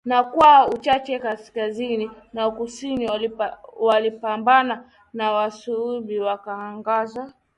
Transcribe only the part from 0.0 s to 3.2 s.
Na kwa uchache kaskazini na kusini